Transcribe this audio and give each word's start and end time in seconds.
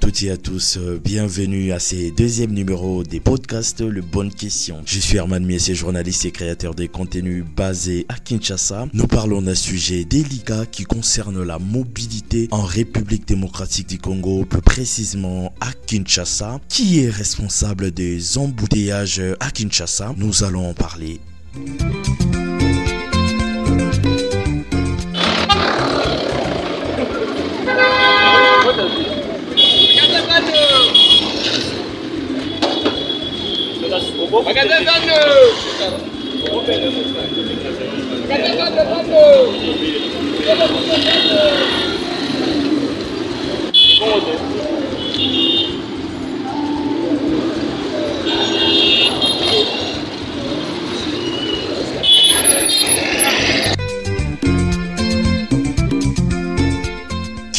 toutes 0.00 0.22
et 0.22 0.30
à 0.30 0.36
tous, 0.38 0.78
euh, 0.78 0.98
bienvenue 1.02 1.72
à 1.72 1.78
ce 1.78 2.14
deuxième 2.14 2.52
numéro 2.52 3.04
des 3.04 3.20
podcasts 3.20 3.82
Le 3.82 4.00
Bonne 4.00 4.32
Question. 4.32 4.82
Je 4.86 4.98
suis 4.98 5.18
Herman 5.18 5.44
Miessier, 5.44 5.74
journaliste 5.74 6.24
et 6.24 6.30
créateur 6.30 6.74
de 6.74 6.86
contenus 6.86 7.44
basé 7.56 8.06
à 8.08 8.14
Kinshasa. 8.14 8.86
Nous 8.94 9.06
parlons 9.06 9.42
d'un 9.42 9.54
sujet 9.54 10.04
délicat 10.04 10.64
qui 10.64 10.84
concerne 10.84 11.42
la 11.42 11.58
mobilité 11.58 12.48
en 12.50 12.62
République 12.62 13.28
démocratique 13.28 13.88
du 13.88 13.98
Congo, 13.98 14.46
plus 14.46 14.62
précisément 14.62 15.52
à 15.60 15.72
Kinshasa. 15.72 16.60
Qui 16.68 17.00
est 17.00 17.10
responsable 17.10 17.90
des 17.90 18.38
embouteillages 18.38 19.22
à 19.38 19.50
Kinshasa? 19.50 20.14
Nous 20.16 20.44
allons 20.44 20.70
en 20.70 20.74
parler. 20.74 21.20
vagando 34.38 34.74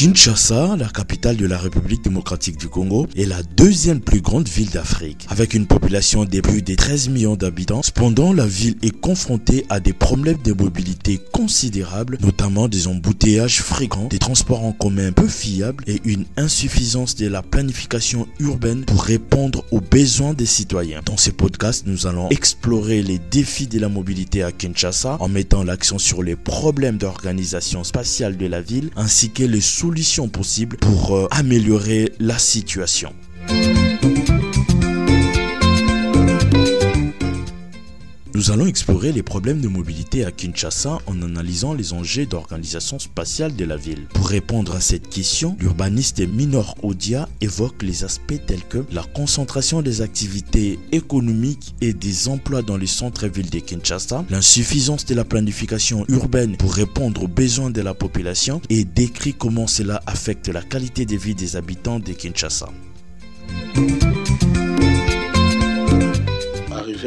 Kinshasa, 0.01 0.77
la 0.77 0.87
capitale 0.87 1.37
de 1.37 1.45
la 1.45 1.59
République 1.59 2.03
démocratique 2.03 2.57
du 2.57 2.67
Congo, 2.67 3.05
est 3.15 3.25
la 3.25 3.43
deuxième 3.43 3.99
plus 4.01 4.19
grande 4.19 4.47
ville 4.47 4.71
d'Afrique. 4.71 5.27
Avec 5.29 5.53
une 5.53 5.67
population 5.67 6.25
de 6.25 6.41
plus 6.41 6.63
de 6.63 6.73
13 6.73 7.09
millions 7.09 7.35
d'habitants, 7.35 7.83
cependant 7.83 8.33
la 8.33 8.47
ville 8.47 8.77
est 8.81 8.99
confrontée 8.99 9.63
à 9.69 9.79
des 9.79 9.93
problèmes 9.93 10.41
de 10.43 10.53
mobilité 10.53 11.19
considérables, 11.31 12.17
notamment 12.19 12.67
des 12.67 12.87
embouteillages 12.87 13.61
fréquents, 13.61 14.07
des 14.07 14.17
transports 14.17 14.65
en 14.65 14.71
commun 14.71 15.11
peu 15.11 15.27
fiables 15.27 15.83
et 15.85 16.01
une 16.03 16.25
insuffisance 16.35 17.15
de 17.15 17.27
la 17.27 17.43
planification 17.43 18.27
urbaine 18.39 18.85
pour 18.85 19.03
répondre 19.03 19.63
aux 19.69 19.81
besoins 19.81 20.33
des 20.33 20.47
citoyens. 20.47 21.01
Dans 21.05 21.17
ce 21.17 21.29
podcast, 21.29 21.83
nous 21.85 22.07
allons 22.07 22.27
explorer 22.29 23.03
les 23.03 23.19
défis 23.19 23.67
de 23.67 23.77
la 23.77 23.87
mobilité 23.87 24.41
à 24.41 24.51
Kinshasa 24.51 25.17
en 25.19 25.27
mettant 25.27 25.63
l'accent 25.63 25.99
sur 25.99 26.23
les 26.23 26.35
problèmes 26.35 26.97
d'organisation 26.97 27.83
spatiale 27.83 28.35
de 28.35 28.47
la 28.47 28.61
ville 28.61 28.89
ainsi 28.95 29.29
que 29.29 29.43
les 29.43 29.61
solutions 29.61 29.90
possibles 30.29 30.77
pour 30.77 31.15
euh, 31.15 31.27
améliorer 31.31 32.13
la 32.19 32.39
situation. 32.39 33.13
Nous 38.41 38.49
allons 38.49 38.65
explorer 38.65 39.11
les 39.11 39.21
problèmes 39.21 39.61
de 39.61 39.67
mobilité 39.67 40.25
à 40.25 40.31
Kinshasa 40.31 40.97
en 41.05 41.21
analysant 41.21 41.75
les 41.75 41.93
enjeux 41.93 42.25
d'organisation 42.25 42.97
spatiale 42.97 43.55
de 43.55 43.65
la 43.65 43.77
ville. 43.77 44.07
Pour 44.15 44.29
répondre 44.29 44.75
à 44.75 44.81
cette 44.81 45.09
question, 45.09 45.55
l'urbaniste 45.59 46.27
Minor 46.27 46.73
Odia 46.81 47.29
évoque 47.39 47.83
les 47.83 48.03
aspects 48.03 48.43
tels 48.47 48.63
que 48.63 48.83
la 48.91 49.03
concentration 49.03 49.83
des 49.83 50.01
activités 50.01 50.79
économiques 50.91 51.75
et 51.81 51.93
des 51.93 52.29
emplois 52.29 52.63
dans 52.63 52.77
les 52.77 52.87
centres-villes 52.87 53.51
de 53.51 53.59
Kinshasa, 53.59 54.25
l'insuffisance 54.31 55.05
de 55.05 55.13
la 55.13 55.23
planification 55.23 56.03
urbaine 56.07 56.57
pour 56.57 56.73
répondre 56.73 57.21
aux 57.21 57.27
besoins 57.27 57.69
de 57.69 57.81
la 57.81 57.93
population 57.93 58.59
et 58.71 58.85
décrit 58.85 59.35
comment 59.35 59.67
cela 59.67 60.01
affecte 60.07 60.47
la 60.47 60.63
qualité 60.63 61.05
de 61.05 61.15
vie 61.15 61.35
des 61.35 61.57
habitants 61.57 61.99
de 61.99 62.11
Kinshasa 62.11 62.69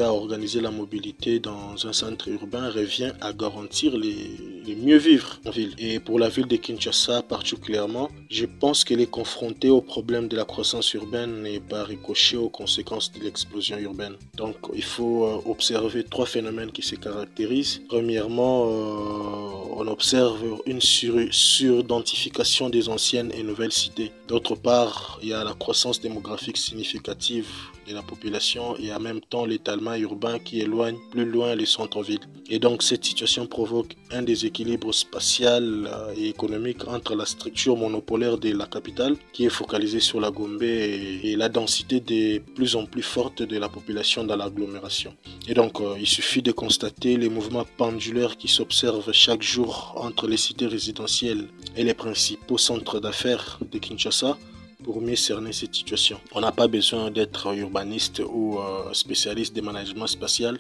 à 0.03 0.13
organiser 0.13 0.61
la 0.61 0.71
mobilité 0.71 1.39
dans 1.39 1.87
un 1.87 1.93
centre 1.93 2.29
urbain 2.29 2.71
revient 2.71 3.13
à 3.21 3.33
garantir 3.33 3.97
les, 3.97 4.54
mieux 4.73 4.97
vivre 4.97 5.41
en 5.45 5.51
ville. 5.51 5.75
Et 5.79 6.01
pour 6.01 6.19
la 6.19 6.29
ville 6.29 6.47
de 6.47 6.57
Kinshasa 6.57 7.23
particulièrement, 7.23 8.09
je 8.31 8.47
pense 8.47 8.85
qu'elle 8.85 9.01
est 9.01 9.11
confrontée 9.11 9.71
au 9.71 9.81
problème 9.81 10.29
de 10.29 10.37
la 10.37 10.45
croissance 10.45 10.93
urbaine 10.95 11.47
et 11.47 11.61
par 11.61 11.87
ricochet 11.87 12.37
aux 12.37 12.49
conséquences 12.49 13.13
de 13.13 13.21
l'explosion 13.21 13.79
urbaine. 13.79 14.17
Donc 14.37 14.57
il 14.75 14.85
faut 14.85 15.25
euh, 15.25 15.51
observer 15.51 16.05
trois 16.05 16.27
phénomènes 16.27 16.73
qui 16.73 16.83
se 16.83 16.95
caractérisent. 16.95 17.83
Premièrement, 17.89 18.67
euh, 18.67 19.75
on 19.77 19.87
observe 19.89 20.61
une 20.67 20.81
sur-identification 20.81 22.71
des 22.71 22.89
anciennes 22.89 23.33
et 23.37 23.43
nouvelles 23.43 23.73
cités. 23.73 24.13
D'autre 24.29 24.55
part, 24.55 25.19
il 25.23 25.29
y 25.29 25.33
a 25.35 25.45
la 25.45 25.55
croissance 25.55 26.01
démographique 26.01 26.57
significative 26.57 27.47
de 27.87 27.95
la 27.95 28.03
population 28.03 28.77
et 28.79 28.93
en 28.93 29.01
même 29.01 29.21
temps 29.21 29.45
l'étalement 29.45 29.95
urbain 29.95 30.39
qui 30.39 30.61
éloigne 30.61 30.97
plus 31.11 31.27
loin 31.27 31.55
les 31.55 31.67
centres-villes. 31.67 32.27
Et 32.49 32.59
donc 32.59 32.83
cette 32.83 33.05
situation 33.05 33.47
provoque 33.47 33.97
un 34.11 34.23
déséquilibre 34.23 34.54
spatial 34.93 35.65
euh, 35.87 36.15
et 36.17 36.29
économique 36.29 36.87
entre 36.87 37.15
la 37.15 37.27
structure 37.27 37.77
monopolaire 37.77 38.39
de 38.39 38.51
la 38.53 38.67
capitale 38.67 39.17
qui 39.33 39.45
est 39.47 39.51
focalisée 39.51 40.01
sur 40.01 40.21
la 40.21 40.31
Gombe 40.31 40.63
et, 40.63 41.35
la 41.37 41.49
densité 41.49 42.01
de 42.01 42.39
plus 42.39 42.77
en 42.77 42.87
plus 42.87 43.03
forte 43.03 43.43
de 43.43 43.59
la 43.59 43.69
population 43.69 44.25
dans 44.25 44.37
l'agglomération. 44.37 45.15
Et 45.49 45.55
donc 45.55 45.81
euh, 45.81 45.97
il 45.99 46.07
suffit 46.07 46.43
de 46.43 46.53
constater 46.53 47.17
les 47.17 47.29
mouvements 47.29 47.67
pendulaires 47.77 48.37
qui 48.37 48.49
s'observent 48.49 49.13
chaque 49.13 49.43
jour 49.43 49.95
entre 49.97 50.29
les 50.29 50.37
cités 50.37 50.67
résidentielles 50.67 51.49
et 51.77 51.85
les 51.85 51.95
principaux 51.95 52.59
centres 52.59 53.01
d'affaires 53.01 53.59
de 53.73 53.79
Kinshasa 53.79 54.39
pour 54.85 55.01
mieux 55.01 55.17
cerner 55.17 55.53
cette 55.53 55.75
situation. 55.75 56.21
On 56.33 56.41
n'a 56.41 56.53
pas 56.53 56.69
besoin 56.69 57.11
d'être 57.11 57.43
urbaniste 57.57 58.23
ou 58.39 58.59
euh, 58.59 58.93
spécialiste 58.93 59.55
des 59.55 59.63
management 59.63 60.07
spatial 60.07 60.59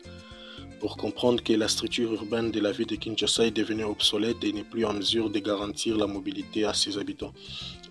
pour 0.84 0.99
comprendre 0.99 1.43
que 1.43 1.55
la 1.55 1.67
structure 1.67 2.12
urbaine 2.12 2.50
de 2.50 2.61
la 2.61 2.71
ville 2.71 2.87
de 2.87 2.97
Kinshasa 2.97 3.47
est 3.47 3.50
devenue 3.50 3.84
obsolète 3.84 4.45
et 4.45 4.53
n'est 4.53 4.65
plus 4.65 4.84
en 4.84 4.93
mesure 4.93 5.31
de 5.31 5.39
garantir 5.39 5.97
la 5.97 6.06
mobilité 6.06 6.67
à 6.67 6.75
ses 6.75 6.99
habitants. 6.99 7.33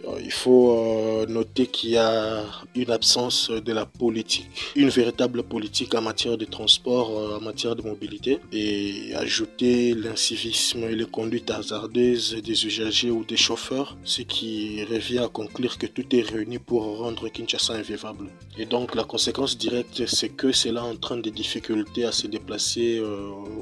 Euh, 0.05 0.19
il 0.23 0.31
faut 0.31 0.77
euh, 0.77 1.25
noter 1.27 1.67
qu'il 1.67 1.91
y 1.91 1.97
a 1.97 2.43
une 2.75 2.91
absence 2.91 3.49
de 3.49 3.73
la 3.73 3.85
politique, 3.85 4.49
une 4.75 4.89
véritable 4.89 5.43
politique 5.43 5.95
en 5.95 6.01
matière 6.01 6.37
de 6.37 6.45
transport, 6.45 7.17
euh, 7.17 7.37
en 7.37 7.41
matière 7.41 7.75
de 7.75 7.81
mobilité, 7.81 8.39
et 8.51 9.13
ajouter 9.15 9.93
l'incivisme 9.93 10.83
et 10.83 10.95
les 10.95 11.05
conduites 11.05 11.51
hasardeuses 11.51 12.35
des 12.43 12.65
usagers 12.65 13.11
ou 13.11 13.23
des 13.23 13.37
chauffeurs, 13.37 13.97
ce 14.03 14.21
qui 14.21 14.83
revient 14.83 15.19
à 15.19 15.27
conclure 15.27 15.77
que 15.77 15.87
tout 15.87 16.13
est 16.15 16.21
réuni 16.21 16.59
pour 16.59 16.97
rendre 16.97 17.29
Kinshasa 17.29 17.73
invivable. 17.73 18.27
Et 18.57 18.65
donc 18.65 18.95
la 18.95 19.03
conséquence 19.03 19.57
directe, 19.57 20.05
c'est 20.07 20.29
que 20.29 20.51
cela 20.51 20.83
entraîne 20.83 21.21
des 21.21 21.31
difficultés 21.31 22.05
à 22.05 22.11
se 22.11 22.27
déplacer 22.27 23.01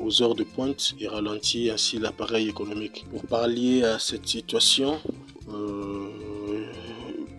aux 0.03 0.22
heures 0.22 0.35
de 0.35 0.44
pointe 0.44 0.94
et 1.00 1.08
ralentit 1.08 1.69
ainsi 1.69 1.97
l'appareil 2.00 2.50
économique. 2.50 3.06
Pour 3.12 3.23
pallier 3.25 3.84
à 3.84 4.00
cette 4.00 4.28
situation, 4.28 5.00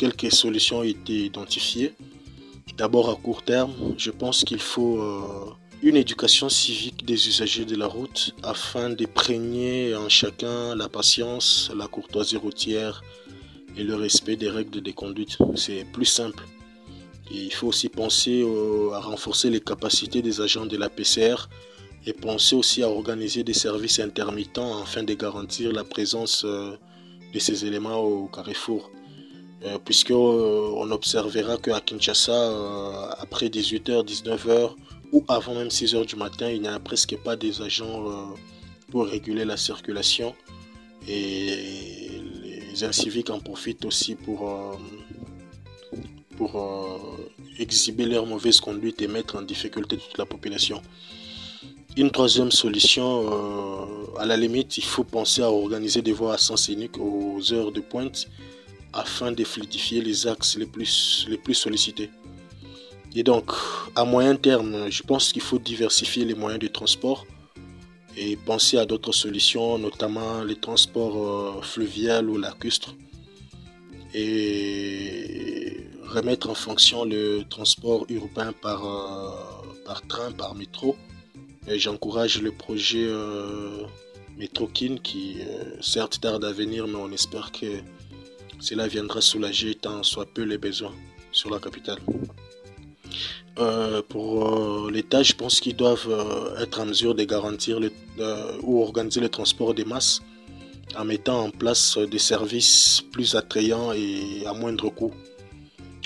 quelques 0.02 0.32
solutions 0.32 0.78
ont 0.80 0.82
été 0.82 1.26
identifiées. 1.26 1.94
D'abord 2.76 3.08
à 3.08 3.14
court 3.14 3.44
terme, 3.44 3.72
je 3.96 4.10
pense 4.10 4.42
qu'il 4.42 4.58
faut 4.58 4.96
euh, 5.00 5.52
une 5.80 5.94
éducation 5.94 6.48
civique 6.48 7.04
des 7.04 7.28
usagers 7.28 7.64
de 7.64 7.76
la 7.76 7.86
route 7.86 8.34
afin 8.42 8.90
d'imprégner 8.90 9.94
en 9.94 10.08
chacun 10.08 10.74
la 10.74 10.88
patience, 10.88 11.70
la 11.76 11.86
courtoisie 11.86 12.36
routière 12.36 13.04
et 13.76 13.84
le 13.84 13.94
respect 13.94 14.34
des 14.34 14.50
règles 14.50 14.80
de 14.80 14.90
conduite. 14.90 15.38
C'est 15.54 15.84
plus 15.96 16.10
simple. 16.20 16.44
il 17.30 17.54
faut 17.54 17.69
aussi 17.69 17.88
penser 17.88 18.44
à 18.98 19.00
renforcer 19.12 19.50
les 19.50 19.60
capacités 19.60 20.20
des 20.20 20.40
agents 20.40 20.66
de 20.66 20.76
la 20.76 20.88
PCR 20.88 21.37
et 22.06 22.12
penser 22.12 22.56
aussi 22.56 22.82
à 22.82 22.88
organiser 22.88 23.44
des 23.44 23.58
services 23.66 24.00
intermittents 24.00 24.82
afin 24.82 25.05
de 25.05 25.14
garantir 25.14 25.70
la 25.70 25.84
présence 25.84 26.43
euh, 26.44 26.76
de 27.32 27.38
ces 27.38 27.64
éléments 27.69 28.00
au 28.00 28.26
carrefour. 28.26 28.90
Euh, 29.64 29.79
puisque 29.85 30.11
euh, 30.11 30.73
on 30.76 30.91
observera 30.91 31.56
qu'à 31.56 31.81
Kinshasa, 31.81 32.32
euh, 32.32 33.11
après 33.20 33.47
18h, 33.47 34.05
19h 34.05 34.75
ou 35.12 35.25
avant 35.29 35.55
même 35.55 35.69
6h 35.69 36.05
du 36.06 36.17
matin, 36.17 36.50
il 36.50 36.62
n'y 36.62 36.69
a 36.69 36.81
presque 36.81 37.17
pas 37.19 37.37
des 37.37 37.62
agents 37.62 38.35
pour 38.91 39.06
réguler 39.06 39.44
la 39.44 39.59
circulation 39.59 40.35
et 41.06 42.11
les 42.70 42.82
inciviques 42.82 43.29
en 43.29 43.38
profitent 43.38 43.85
aussi 43.85 44.14
pour, 44.14 44.79
pour 46.38 47.19
exhiber 47.58 48.06
leur 48.06 48.25
mauvaise 48.25 48.58
conduite 48.58 49.03
et 49.03 49.06
mettre 49.06 49.37
en 49.37 49.43
difficulté 49.43 49.99
toute 49.99 50.17
la 50.17 50.25
population. 50.25 50.81
Une 51.99 52.11
troisième 52.11 52.50
solution, 52.50 53.87
à 54.19 54.25
la 54.25 54.38
limite, 54.38 54.79
il 54.79 54.85
faut 54.85 55.05
penser 55.05 55.43
à 55.43 55.50
organiser 55.50 56.00
des 56.00 56.12
voies 56.12 56.32
à 56.32 56.38
sens 56.38 56.69
unique 56.69 56.99
aux 56.99 57.53
heures 57.53 57.70
de 57.70 57.81
pointe 57.81 58.29
afin 58.93 59.33
de 59.33 59.44
fluidifier 59.44 60.00
les 60.00 60.27
axes 60.27 60.56
les 60.56 60.67
plus, 60.67 61.27
les 61.29 61.39
plus 61.39 61.55
sollicités. 61.55 62.11
Et 63.15 63.23
donc, 63.23 63.50
à 63.94 64.05
moyen 64.05 64.37
terme, 64.37 64.91
je 64.91 65.03
pense 65.03 65.33
qu'il 65.33 65.43
faut 65.43 65.59
diversifier 65.59 66.25
les 66.25 66.35
moyens 66.35 66.61
de 66.61 66.69
transport 66.69 67.27
et 68.17 68.37
penser 68.37 68.79
à 68.79 68.87
d'autres 68.87 69.12
solutions, 69.12 69.79
notamment 69.79 70.44
les 70.44 70.56
transports 70.56 71.59
euh, 71.59 71.62
fluviaux 71.62 72.23
ou 72.23 72.39
lacustres. 72.39 72.94
Et 74.15 75.89
remettre 76.05 76.50
en 76.50 76.55
fonction 76.55 77.05
le 77.05 77.44
transport 77.49 78.05
urbain 78.11 78.53
par, 78.53 78.83
par 79.87 80.06
train, 80.06 80.31
par 80.33 80.55
métro. 80.55 80.97
Et 81.67 81.79
j'encourage 81.79 82.43
le 82.43 82.53
projet 82.53 83.09
Metrokin 84.37 84.97
qui 85.03 85.39
certes 85.81 86.21
tarde 86.21 86.44
à 86.44 86.53
venir, 86.53 86.87
mais 86.87 86.97
on 86.97 87.11
espère 87.11 87.53
que 87.53 87.81
cela 88.62 88.87
viendra 88.87 89.20
soulager 89.20 89.75
tant 89.75 90.05
soit 90.05 90.25
peu 90.32 90.43
les 90.43 90.56
besoins 90.56 90.94
sur 91.32 91.50
la 91.50 91.59
capitale. 91.59 91.99
Euh, 93.59 94.03
pour 94.09 94.87
euh, 94.87 94.91
l'État, 94.91 95.25
je 95.25 95.32
pense 95.32 95.59
qu'ils 95.61 95.75
doivent 95.75 96.09
euh, 96.09 96.62
être 96.62 96.81
en 96.81 96.87
mesure 96.87 97.17
de 97.17 97.25
garantir 97.25 97.81
ou 98.62 98.81
organiser 98.81 99.20
le 99.20 99.29
transport 99.29 99.75
des 99.75 99.85
masses 99.85 100.23
en 100.97 101.05
mettant 101.05 101.47
en 101.47 101.50
place 101.50 101.99
des 101.99 102.20
services 102.20 103.03
plus 103.11 103.35
attrayants 103.35 103.93
et 103.93 104.47
à 104.47 104.53
moindre 104.53 104.91
coût. 104.91 105.12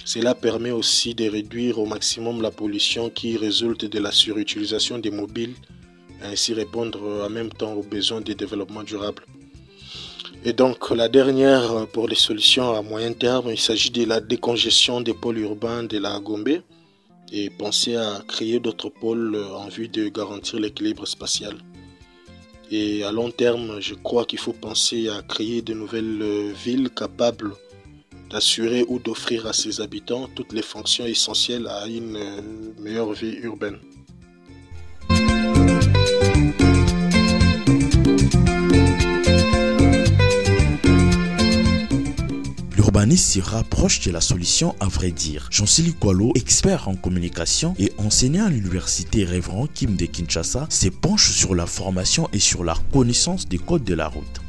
Cela 0.07 0.35
permet 0.35 0.71
aussi 0.71 1.15
de 1.15 1.29
réduire 1.29 1.79
au 1.79 1.85
maximum 1.85 2.41
la 2.41 2.51
pollution 2.51 3.11
qui 3.11 3.37
résulte 3.37 3.85
de 3.85 3.99
la 3.99 4.13
surutilisation 4.13 4.99
des 4.99 5.11
mobiles 5.11 5.55
et 6.23 6.27
ainsi 6.27 6.55
répondre 6.55 7.01
en 7.27 7.29
même 7.29 7.51
temps 7.51 7.75
aux 7.75 7.83
besoins 7.83 8.23
de 8.23 8.33
développement 8.33 8.83
durable. 8.83 9.23
Et 10.49 10.53
donc 10.53 10.91
la 10.91 11.09
dernière 11.09 11.89
pour 11.89 12.07
les 12.07 12.15
solutions 12.15 12.73
à 12.73 12.81
moyen 12.81 13.13
terme, 13.13 13.51
il 13.51 13.59
s'agit 13.59 13.91
de 13.91 14.05
la 14.05 14.21
décongestion 14.21 15.01
des 15.01 15.13
pôles 15.13 15.39
urbains 15.39 15.83
de 15.83 15.99
la 15.99 16.21
Gombe 16.21 16.61
et 17.33 17.51
penser 17.51 17.97
à 17.97 18.23
créer 18.29 18.61
d'autres 18.61 18.89
pôles 18.89 19.37
en 19.37 19.67
vue 19.67 19.89
de 19.89 20.09
garantir 20.09 20.61
l'équilibre 20.61 21.05
spatial. 21.05 21.57
Et 22.71 23.03
à 23.03 23.11
long 23.11 23.33
terme, 23.33 23.81
je 23.81 23.95
crois 23.95 24.25
qu'il 24.25 24.39
faut 24.39 24.53
penser 24.53 25.09
à 25.09 25.21
créer 25.23 25.63
de 25.63 25.75
nouvelles 25.75 26.53
villes 26.53 26.91
capables 26.91 27.51
d'assurer 28.31 28.85
ou 28.87 29.01
d'offrir 29.01 29.49
à 29.49 29.53
ses 29.53 29.81
habitants 29.81 30.29
toutes 30.37 30.53
les 30.53 30.63
fonctions 30.63 31.07
essentielles 31.07 31.67
à 31.67 31.89
une 31.89 32.21
meilleure 32.79 33.13
vie 33.15 33.37
urbaine. 33.43 33.81
L'urbanisme 42.97 43.43
se 43.43 43.47
rapproche 43.47 44.01
de 44.07 44.11
la 44.11 44.23
solution 44.23 44.75
à 44.81 44.87
vrai 44.87 45.11
dire. 45.11 45.49
Jean-Célie 45.51 45.93
Koualo, 45.93 46.33
expert 46.35 46.89
en 46.89 46.95
communication 46.95 47.75
et 47.79 47.93
enseignant 47.99 48.47
à 48.47 48.49
l'université 48.49 49.25
Révérend 49.25 49.67
Kim 49.67 49.97
de 49.97 50.07
Kinshasa, 50.07 50.67
se 50.71 50.89
penche 50.89 51.31
sur 51.31 51.55
la 51.55 51.67
formation 51.67 52.27
et 52.33 52.39
sur 52.39 52.65
la 52.65 52.73
connaissance 52.95 53.47
des 53.51 53.59
codes 53.59 53.85
de 53.85 53.93
la 53.93 54.09
route. 54.09 54.41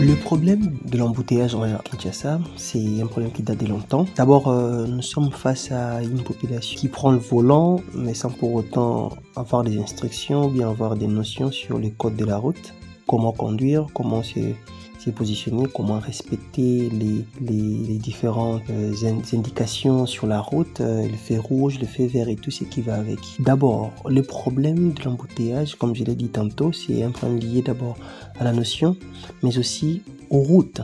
Le 0.00 0.14
problème 0.14 0.74
de 0.86 0.96
l'embouteillage 0.96 1.54
en 1.54 1.66
Kinshasa, 1.76 2.40
c'est 2.56 3.02
un 3.02 3.06
problème 3.08 3.32
qui 3.32 3.42
date 3.42 3.58
de 3.58 3.66
longtemps. 3.66 4.06
D'abord, 4.16 4.48
euh, 4.48 4.86
nous 4.86 5.02
sommes 5.02 5.32
face 5.32 5.70
à 5.70 6.02
une 6.02 6.22
population 6.22 6.80
qui 6.80 6.88
prend 6.88 7.10
le 7.10 7.18
volant, 7.18 7.82
mais 7.94 8.14
sans 8.14 8.30
pour 8.30 8.54
autant 8.54 9.18
avoir 9.36 9.64
des 9.64 9.78
instructions 9.78 10.46
ou 10.46 10.48
bien 10.48 10.70
avoir 10.70 10.96
des 10.96 11.08
notions 11.08 11.52
sur 11.52 11.78
les 11.78 11.90
codes 11.90 12.16
de 12.16 12.24
la 12.24 12.38
route 12.38 12.72
comment 13.10 13.32
conduire, 13.32 13.88
comment 13.92 14.22
se, 14.22 15.10
positionner, 15.10 15.64
comment 15.74 15.98
respecter 15.98 16.88
les, 16.90 17.98
différentes 17.98 18.62
euh, 18.70 18.92
indications 19.32 20.06
sur 20.06 20.28
la 20.28 20.40
route, 20.40 20.80
euh, 20.80 21.08
le 21.08 21.16
feu 21.16 21.40
rouge, 21.40 21.80
le 21.80 21.88
feu 21.88 22.06
vert 22.06 22.28
et 22.28 22.36
tout 22.36 22.52
ce 22.52 22.62
qui 22.62 22.82
va 22.82 22.94
avec. 22.94 23.18
D'abord, 23.40 23.92
le 24.08 24.22
problème 24.22 24.92
de 24.92 25.02
l'embouteillage, 25.02 25.74
comme 25.74 25.96
je 25.96 26.04
l'ai 26.04 26.14
dit 26.14 26.28
tantôt, 26.28 26.70
c'est 26.70 27.02
un 27.02 27.10
point 27.10 27.30
lié 27.30 27.62
d'abord 27.62 27.96
à 28.38 28.44
la 28.44 28.52
notion, 28.52 28.96
mais 29.42 29.58
aussi 29.58 30.02
aux 30.30 30.42
routes. 30.42 30.82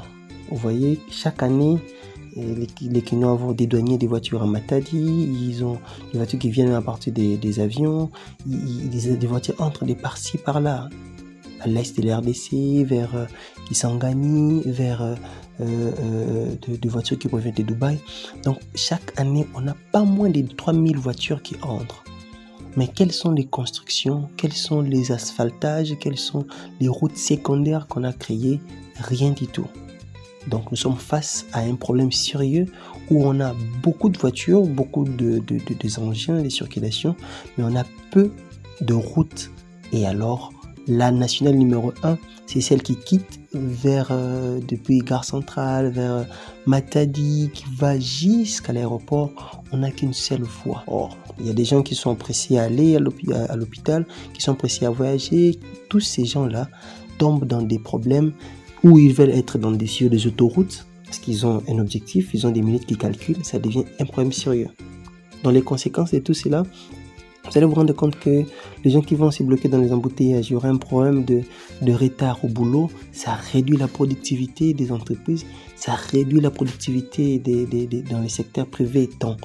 Vous 0.51 0.57
voyez, 0.57 0.99
chaque 1.09 1.45
année, 1.45 1.79
euh, 2.39 2.55
les, 2.81 2.89
les 2.89 3.17
vont 3.21 3.53
dédouaner 3.53 3.99
des 3.99 4.09
voitures 4.09 4.43
à 4.43 4.47
Matadi, 4.47 4.99
ils 4.99 5.65
ont 5.65 5.79
des 6.11 6.19
voitures 6.19 6.41
qui 6.41 6.51
viennent 6.51 6.73
à 6.73 6.83
partir 6.83 7.13
des, 7.13 7.61
avions, 7.61 8.11
ils, 8.49 8.91
des 8.91 9.27
voitures 9.29 9.61
entrent 9.61 9.85
des 9.85 9.95
par-ci 9.95 10.39
par-là 10.39 10.89
l'est 11.65 11.99
de 11.99 12.07
l'RDC, 12.07 12.87
vers 12.87 13.15
euh, 13.15 13.27
Kisangani, 13.67 14.63
vers 14.67 15.03
euh, 15.03 15.15
euh, 15.61 16.55
de, 16.69 16.89
voitures 16.89 17.19
qui 17.19 17.29
proviennent 17.29 17.55
de 17.55 17.63
Dubaï. 17.63 17.99
Donc 18.45 18.59
chaque 18.75 19.19
année, 19.19 19.47
on 19.55 19.63
n'a 19.63 19.77
pas 19.93 20.03
moins 20.03 20.29
de 20.29 20.43
3000 20.43 20.99
voitures 20.99 21.43
qui 21.43 21.57
entrent. 21.63 22.05
Mais 22.77 22.89
quelles 22.89 23.13
sont 23.13 23.31
les 23.31 23.47
constructions, 23.47 24.29
quels 24.37 24.53
sont 24.53 24.83
les 24.83 25.11
asphaltages, 25.11 25.97
quelles 25.99 26.19
sont 26.19 26.47
les 26.79 26.89
routes 26.89 27.17
secondaires 27.17 27.87
qu'on 27.87 28.05
a 28.05 28.13
créées? 28.13 28.61
Rien 28.99 29.31
du 29.31 29.47
tout. 29.47 29.67
Donc 30.49 30.71
nous 30.71 30.77
sommes 30.77 30.97
face 30.97 31.47
à 31.53 31.61
un 31.61 31.75
problème 31.75 32.13
sérieux 32.13 32.67
où 33.11 33.27
on 33.27 33.41
a 33.41 33.55
beaucoup 33.83 34.11
de 34.11 34.19
voitures, 34.19 34.63
beaucoup 34.63 35.05
de, 35.05 35.39
de, 35.39 35.59
de 35.59 36.01
engins 36.01 36.43
de 36.43 36.49
circulation, 36.49 37.17
mais 37.57 37.65
on 37.65 37.75
a 37.77 37.85
peu 38.11 38.31
de 38.81 38.95
routes. 38.95 39.51
Et 39.93 40.07
alors, 40.07 40.53
la 40.87 41.11
nationale 41.11 41.57
numéro 41.57 41.93
1, 42.03 42.19
c'est 42.47 42.61
celle 42.61 42.83
qui 42.83 42.97
quitte 42.97 43.41
vers, 43.53 44.09
euh, 44.11 44.61
depuis 44.67 44.99
Gare 44.99 45.25
Centrale, 45.25 45.91
vers 45.91 46.13
euh, 46.13 46.25
Matadi, 46.67 47.51
qui 47.53 47.65
va 47.77 47.99
jusqu'à 47.99 48.73
l'aéroport. 48.73 49.63
On 49.73 49.79
n'a 49.79 49.91
qu'une 49.91 50.13
seule 50.13 50.45
fois. 50.45 50.85
Or, 50.87 51.17
il 51.41 51.47
y 51.47 51.51
a 51.51 51.55
des 51.55 51.65
gens 51.65 51.83
qui 51.83 51.95
sont 51.95 52.15
pressés 52.15 52.59
à 52.59 52.65
aller 52.65 52.97
à 52.97 53.01
l'hôpital, 53.57 54.07
qui 54.33 54.41
sont 54.41 54.55
pressés 54.55 54.87
à 54.87 54.91
voyager. 54.91 55.59
Tous 55.89 56.01
ces 56.01 56.25
gens-là 56.25 56.69
tombent 57.19 57.47
dans 57.47 57.63
des 57.63 57.79
problèmes 57.79 58.33
où 58.85 58.99
ils 58.99 59.13
veulent 59.13 59.31
être 59.31 59.59
dans 59.59 59.73
des, 59.73 59.87
sur 59.87 60.09
des 60.11 60.27
autoroutes 60.27 60.87
parce 61.07 61.19
qu'ils 61.19 61.47
ont 61.47 61.63
un 61.69 61.79
objectif, 61.79 62.31
ils 62.35 62.47
ont 62.47 62.51
des 62.51 62.63
minutes 62.63 62.85
qui 62.85 62.97
calculent, 62.97 63.45
ça 63.45 63.59
devient 63.59 63.85
un 64.01 64.05
problème 64.05 64.33
sérieux. 64.33 64.69
Dans 65.45 65.51
les 65.51 65.63
conséquences 65.63 66.11
de 66.11 66.19
tout 66.19 66.35
cela, 66.35 66.65
vous 67.51 67.57
allez 67.57 67.67
vous 67.67 67.75
rendre 67.75 67.93
compte 67.95 68.19
que 68.19 68.45
les 68.85 68.91
gens 68.91 69.01
qui 69.01 69.15
vont 69.15 69.31
se 69.31 69.43
bloquer 69.43 69.69
dans 69.69 69.79
les 69.79 69.93
embouteillages, 69.93 70.51
il 70.51 70.55
y 70.55 70.57
aura 70.57 70.69
un 70.69 70.77
problème 70.77 71.25
de, 71.25 71.43
de 71.83 71.93
retard 71.93 72.45
au 72.45 72.49
boulot, 72.49 72.91
ça 73.13 73.33
réduit 73.35 73.77
la 73.77 73.89
productivité 73.89 74.75
des 74.75 74.93
entreprises, 74.93 75.47
ça 75.77 75.95
réduit 75.95 76.41
la 76.41 76.51
productivité 76.51 77.39
dans 78.11 78.21
les 78.21 78.29
secteurs 78.29 78.67
privés, 78.67 79.09
tant, 79.19 79.37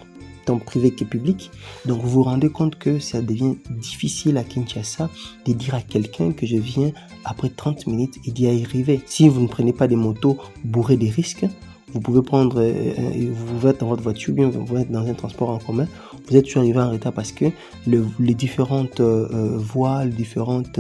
tant 0.46 0.58
privé 0.58 0.91
que 0.91 1.03
public. 1.03 1.51
Donc 1.86 2.01
vous 2.01 2.10
vous 2.10 2.24
rendez 2.24 2.50
compte 2.50 2.77
que 2.77 3.00
ça 3.00 3.22
devient 3.22 3.55
difficile 3.70 4.38
à 4.38 4.43
Kinshasa 4.43 5.10
de 5.46 5.53
dire 5.53 5.75
à 5.75 5.81
quelqu'un 5.81 6.31
que 6.31 6.46
je 6.46 6.58
viens 6.58 6.91
après 7.25 7.50
30 7.50 7.88
minutes 7.88 8.15
et 8.25 8.31
d'y 8.31 8.48
arriver. 8.48 9.01
Si 9.05 9.29
vous 9.29 9.41
ne 9.41 9.48
prenez 9.48 9.74
pas 9.74 9.88
des 9.88 9.96
motos 9.96 10.38
bourrées 10.63 10.98
des 10.98 11.10
risques, 11.10 11.46
vous 11.93 12.00
pouvez 12.00 12.22
prendre, 12.22 12.62
euh, 12.62 12.72
euh, 12.72 13.34
vous 13.34 13.67
êtes 13.67 13.81
dans 13.81 13.88
votre 13.88 14.03
voiture, 14.03 14.34
bien 14.34 14.50
vous 14.50 14.77
êtes 14.77 14.89
dans 14.89 15.05
un 15.05 15.13
transport 15.13 15.50
en 15.50 15.58
commun, 15.58 15.88
vous 16.27 16.37
êtes 16.37 16.45
toujours 16.45 16.61
arrivé 16.61 16.79
en 16.79 16.91
retard 16.91 17.13
parce 17.13 17.31
que 17.31 17.45
les 17.87 18.33
différentes 18.33 18.99
euh, 18.99 19.57
voies, 19.57 20.05
les 20.05 20.11
différentes 20.11 20.79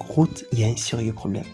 routes, 0.00 0.44
il 0.52 0.60
y 0.60 0.64
a 0.64 0.68
un 0.68 0.76
sérieux 0.76 1.12
problème. 1.12 1.44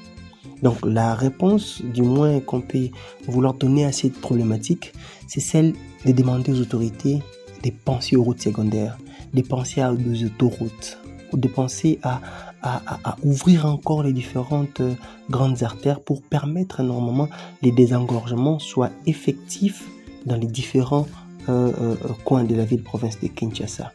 Donc 0.62 0.78
la 0.85 1.14
réponse, 1.14 1.82
du 1.82 2.02
moins 2.02 2.38
qu'on 2.40 2.61
peut 2.61 2.88
vouloir 3.26 3.54
donner 3.54 3.85
à 3.85 3.92
cette 3.92 4.21
problématique, 4.21 4.92
c'est 5.26 5.40
celle 5.40 5.75
de 6.06 6.12
demander 6.12 6.52
aux 6.52 6.61
autorités 6.61 7.21
de 7.62 7.71
penser 7.71 8.16
aux 8.16 8.23
routes 8.23 8.42
secondaires, 8.42 8.99
de 9.35 9.42
penser 9.42 9.82
aux 9.82 10.25
autoroutes, 10.25 10.99
ou 11.32 11.37
de 11.37 11.49
penser 11.49 11.99
à, 12.02 12.21
à, 12.62 13.16
ouvrir 13.23 13.66
encore 13.66 14.02
les 14.02 14.12
différentes 14.12 14.80
euh, 14.80 14.94
grandes 15.30 15.62
artères 15.62 16.00
pour 16.00 16.23
permettre 16.23 16.82
normalement 16.82 17.28
les 17.62 17.73
désengorgements 17.73 18.59
soient 18.59 18.90
effectifs 19.06 19.85
dans 20.26 20.37
les 20.37 20.47
différents 20.47 21.06
euh, 21.49 21.73
euh, 21.81 21.95
coins 22.25 22.45
de 22.45 22.55
la 22.55 22.65
ville-province 22.65 23.19
de 23.21 23.29
Kinshasa. 23.29 23.93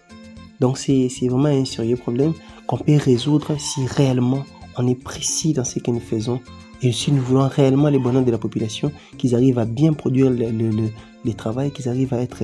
Donc 0.59 0.77
c'est 0.77 1.09
vraiment 1.29 1.49
un 1.49 1.65
sérieux 1.65 1.97
problème 1.97 2.33
qu'on 2.65 2.77
peut 2.77 2.97
résoudre 2.97 3.59
si 3.59 3.85
réellement 3.85 4.43
on 4.77 4.87
est 4.87 4.95
précis 4.95 5.53
dans 5.53 5.63
ce 5.63 5.79
que 5.79 5.91
nous 5.91 5.99
faisons 5.99 6.41
et 6.81 6.91
si 6.91 7.11
nous 7.11 7.21
voulons 7.21 7.47
réellement 7.47 7.89
les 7.89 7.99
bonheurs 7.99 8.25
de 8.25 8.31
la 8.31 8.37
population, 8.37 8.91
qu'ils 9.17 9.35
arrivent 9.35 9.59
à 9.59 9.65
bien 9.65 9.93
produire 9.93 10.29
le, 10.29 10.49
le, 10.51 11.33
travail, 11.33 11.71
qu'ils 11.71 11.89
arrivent 11.89 12.13
à 12.13 12.21
être 12.21 12.43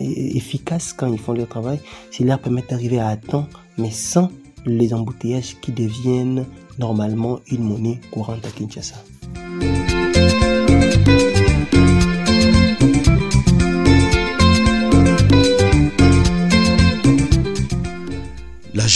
efficaces 0.00 0.92
quand 0.92 1.06
ils 1.06 1.18
font 1.18 1.32
leur 1.32 1.48
travail, 1.48 1.78
c'est 2.10 2.24
leur 2.24 2.40
permettre 2.40 2.68
d'arriver 2.68 2.98
à 2.98 3.16
temps, 3.16 3.46
mais 3.78 3.90
sans 3.90 4.30
les 4.64 4.92
embouteillages 4.92 5.56
qui 5.60 5.72
deviennent 5.72 6.44
normalement 6.78 7.40
une 7.50 7.62
monnaie 7.62 8.00
courante 8.10 8.44
à 8.44 8.50
Kinshasa. 8.50 8.96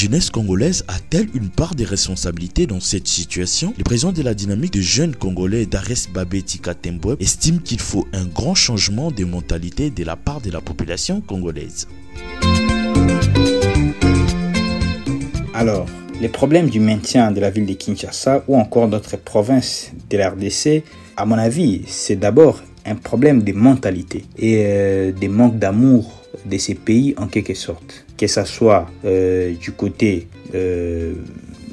Jeunesse 0.00 0.30
congolaise 0.30 0.83
a-t-elle 0.88 1.28
une 1.35 1.50
part 1.50 1.75
de 1.75 1.85
responsabilité 1.85 2.66
dans 2.66 2.80
cette 2.80 3.07
situation? 3.07 3.75
Le 3.76 3.85
président 3.85 4.12
de 4.12 4.23
la 4.23 4.33
dynamique 4.33 4.73
de 4.73 4.80
jeunes 4.80 5.14
congolais 5.14 5.66
Dares 5.66 6.09
Babeti 6.14 6.59
Katembwe 6.59 7.16
estime 7.21 7.61
qu'il 7.61 7.80
faut 7.80 8.09
un 8.14 8.25
grand 8.25 8.54
changement 8.54 9.11
de 9.11 9.26
mentalité 9.26 9.90
de 9.90 10.02
la 10.02 10.16
part 10.16 10.40
de 10.40 10.50
la 10.50 10.62
population 10.62 11.21
congolaise. 11.21 11.87
Alors, 15.52 15.87
Les 16.21 16.28
problèmes 16.28 16.69
du 16.69 16.80
maintien 16.80 17.30
de 17.30 17.40
la 17.40 17.49
ville 17.49 17.64
de 17.64 17.73
Kinshasa 17.73 18.45
ou 18.47 18.54
encore 18.54 18.88
d'autres 18.88 19.16
provinces 19.16 19.90
de 20.11 20.19
la 20.19 20.28
RDC, 20.28 20.85
à 21.16 21.25
mon 21.25 21.38
avis, 21.38 21.80
c'est 21.87 22.16
d'abord 22.16 22.61
un 22.90 22.97
problème 22.97 23.42
de 23.42 23.52
mentalité 23.52 24.25
et 24.38 24.56
euh, 24.59 25.12
des 25.12 25.28
manques 25.28 25.59
d'amour 25.59 26.23
de 26.44 26.59
ces 26.59 26.75
pays 26.75 27.14
en 27.16 27.26
quelque 27.26 27.54
sorte. 27.54 28.04
Que 28.16 28.26
ce 28.26 28.44
soit 28.44 28.87
euh, 29.04 29.54
du 29.54 29.73
côté 29.73 30.26
euh, 30.54 31.14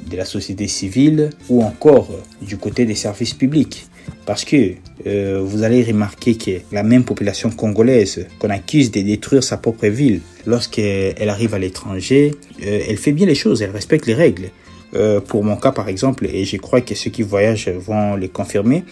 de 0.09 0.17
la 0.17 0.25
société 0.25 0.67
civile 0.67 1.31
ou 1.50 1.63
encore 1.63 2.09
du 2.41 2.57
côté 2.57 2.86
des 2.86 2.95
services 2.95 3.33
publics. 3.33 3.88
Parce 4.25 4.45
que 4.45 4.74
euh, 5.05 5.41
vous 5.43 5.63
allez 5.63 5.83
remarquer 5.83 6.36
que 6.38 6.51
la 6.71 6.83
même 6.83 7.03
population 7.03 7.50
congolaise 7.50 8.25
qu'on 8.39 8.50
accuse 8.50 8.89
de 8.91 9.01
détruire 9.01 9.43
sa 9.43 9.57
propre 9.57 9.88
ville, 9.88 10.21
lorsqu'elle 10.45 11.29
arrive 11.29 11.53
à 11.53 11.59
l'étranger, 11.59 12.33
euh, 12.65 12.81
elle 12.88 12.97
fait 12.97 13.12
bien 13.12 13.25
les 13.25 13.36
choses, 13.36 13.62
elle 13.62 13.71
respecte 13.71 14.05
les 14.05 14.13
règles. 14.13 14.50
Euh, 14.93 15.19
pour 15.19 15.43
mon 15.43 15.57
cas 15.57 15.74
par 15.74 15.89
exemple, 15.89 16.25
et 16.25 16.45
je 16.45 16.55
crois 16.55 16.79
que 16.79 16.95
ceux 16.95 17.09
qui 17.09 17.21
voyagent 17.21 17.67
vont 17.67 18.15
les 18.15 18.29
confirmer, 18.29 18.86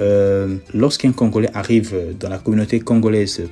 euh, 0.00 0.56
lorsqu'un 0.74 1.12
Congolais 1.12 1.50
arrive 1.54 1.94
dans 2.18 2.28
la 2.28 2.38
communauté 2.38 2.80
congolaise, 2.80 3.42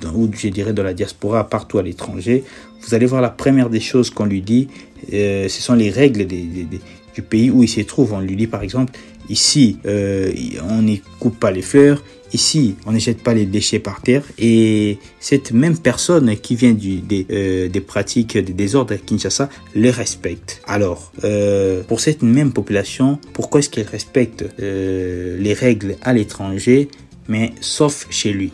dans, 0.00 0.12
ou 0.14 0.30
je 0.32 0.48
dirais 0.48 0.72
dans 0.72 0.82
la 0.82 0.94
diaspora, 0.94 1.48
partout 1.48 1.78
à 1.78 1.82
l'étranger, 1.82 2.44
vous 2.82 2.94
allez 2.94 3.06
voir 3.06 3.20
la 3.20 3.30
première 3.30 3.70
des 3.70 3.80
choses 3.80 4.10
qu'on 4.10 4.26
lui 4.26 4.42
dit, 4.42 4.68
euh, 5.12 5.48
ce 5.48 5.62
sont 5.62 5.74
les 5.74 5.90
règles 5.90 6.26
du 6.26 7.22
pays 7.22 7.50
où 7.50 7.62
il 7.62 7.68
se 7.68 7.80
trouve. 7.80 8.12
On 8.12 8.20
lui 8.20 8.36
dit 8.36 8.46
par 8.46 8.62
exemple, 8.62 8.92
ici, 9.28 9.78
euh, 9.86 10.32
on 10.68 10.82
ne 10.82 10.96
coupe 11.18 11.38
pas 11.38 11.50
les 11.50 11.62
fleurs, 11.62 12.02
ici, 12.36 12.76
on 12.84 12.92
ne 12.92 12.98
jette 12.98 13.22
pas 13.22 13.34
les 13.40 13.46
déchets 13.46 13.82
par 13.88 14.02
terre. 14.02 14.24
Et 14.38 14.98
cette 15.20 15.52
même 15.52 15.78
personne 15.78 16.28
qui 16.44 16.54
vient 16.54 16.76
euh, 16.76 17.68
des 17.68 17.80
pratiques 17.92 18.36
des 18.36 18.52
désordres 18.52 18.92
à 18.94 18.98
Kinshasa 18.98 19.48
les 19.74 19.90
respecte. 19.90 20.50
Alors, 20.66 21.00
euh, 21.24 21.82
pour 21.88 21.98
cette 22.00 22.22
même 22.22 22.52
population, 22.52 23.18
pourquoi 23.32 23.60
est-ce 23.60 23.70
qu'elle 23.70 23.90
respecte 23.98 24.44
euh, 24.44 25.38
les 25.46 25.54
règles 25.54 25.96
à 26.02 26.12
l'étranger, 26.12 26.88
mais 27.26 27.52
sauf 27.62 28.06
chez 28.10 28.32
lui? 28.32 28.52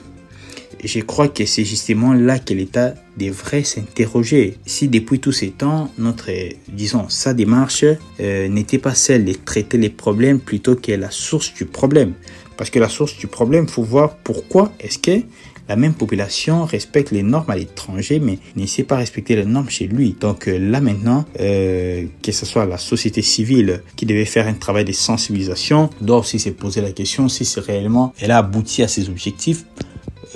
Je 0.85 1.01
crois 1.01 1.29
que 1.29 1.45
c'est 1.53 1.65
justement 1.65 2.13
là 2.13 2.41
que 2.41 2.55
l'État 2.55 2.95
devrait 3.17 3.63
s'interroger. 3.63 4.59
Si 4.67 4.89
depuis 4.89 5.21
tous 5.21 5.31
ces 5.41 5.51
temps, 5.51 5.93
notre, 5.97 6.29
disons, 6.69 7.09
sa 7.09 7.35
démarche 7.35 7.85
n'était 8.19 8.83
pas 8.87 8.95
celle 9.07 9.25
de 9.25 9.33
traiter 9.33 9.79
les 9.79 9.91
problèmes 9.91 10.41
plutôt 10.41 10.75
que 10.75 10.91
la 10.91 11.13
source 11.13 11.55
du 11.55 11.67
problème. 11.67 12.15
Parce 12.63 12.71
que 12.71 12.79
la 12.79 12.89
source 12.89 13.17
du 13.17 13.27
problème, 13.27 13.67
faut 13.67 13.83
voir 13.83 14.15
pourquoi 14.19 14.71
est-ce 14.79 14.97
que 14.97 15.25
la 15.69 15.75
même 15.75 15.95
population 15.95 16.65
respecte 16.65 17.11
les 17.11 17.25
normes 17.25 17.51
à 17.51 17.57
l'étranger, 17.57 18.21
mais 18.21 18.39
ne 18.55 18.67
sait 18.67 18.85
pas 18.85 18.99
respecter 18.99 19.35
les 19.35 19.45
normes 19.45 19.69
chez 19.69 19.89
lui. 19.89 20.15
Donc 20.21 20.47
euh, 20.47 20.59
là 20.59 20.81
maintenant, 20.81 21.25
euh, 21.41 22.05
que 22.23 22.31
ce 22.31 22.47
soit 22.47 22.65
la 22.65 22.79
société 22.79 23.21
civile 23.21 23.83
qui 23.97 24.07
devait 24.07 24.25
faire 24.25 24.47
un 24.47 24.53
travail 24.53 24.85
de 24.85 24.93
sensibilisation, 24.93 25.91
doit 26.01 26.19
aussi 26.19 26.39
se 26.39 26.51
poser 26.51 26.83
la 26.83 26.93
question 26.93 27.29
si 27.29 27.45
c'est 27.45 27.59
réellement 27.59 28.15
elle 28.21 28.31
a 28.31 28.39
abouti 28.39 28.85
à 28.85 28.87
ses 28.87 29.09
objectifs 29.09 29.65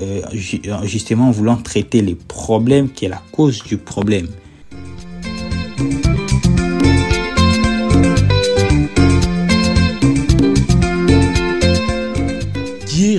euh, 0.00 0.20
justement 0.82 1.28
en 1.28 1.30
voulant 1.30 1.54
traiter 1.54 2.02
les 2.02 2.16
problèmes 2.16 2.90
qui 2.90 3.04
est 3.04 3.08
la 3.08 3.22
cause 3.30 3.62
du 3.62 3.76
problème. 3.76 4.26